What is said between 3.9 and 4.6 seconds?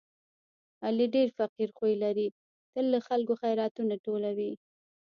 ټولوي.